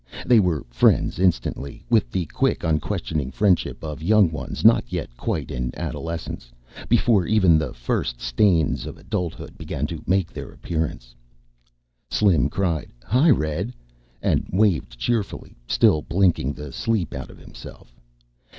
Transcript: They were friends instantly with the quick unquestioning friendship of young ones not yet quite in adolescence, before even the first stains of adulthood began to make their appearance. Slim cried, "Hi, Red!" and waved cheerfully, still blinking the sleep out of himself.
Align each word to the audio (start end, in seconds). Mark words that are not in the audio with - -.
They 0.25 0.39
were 0.39 0.65
friends 0.67 1.19
instantly 1.19 1.83
with 1.87 2.09
the 2.09 2.25
quick 2.25 2.63
unquestioning 2.63 3.29
friendship 3.29 3.83
of 3.83 4.01
young 4.01 4.31
ones 4.31 4.65
not 4.65 4.91
yet 4.91 5.15
quite 5.15 5.51
in 5.51 5.71
adolescence, 5.77 6.51
before 6.89 7.27
even 7.27 7.59
the 7.59 7.71
first 7.75 8.19
stains 8.19 8.87
of 8.87 8.97
adulthood 8.97 9.59
began 9.59 9.85
to 9.85 10.01
make 10.07 10.33
their 10.33 10.51
appearance. 10.51 11.13
Slim 12.09 12.49
cried, 12.49 12.89
"Hi, 13.03 13.29
Red!" 13.29 13.75
and 14.23 14.47
waved 14.51 14.97
cheerfully, 14.97 15.55
still 15.67 16.01
blinking 16.01 16.53
the 16.53 16.71
sleep 16.71 17.13
out 17.13 17.29
of 17.29 17.37
himself. 17.37 17.95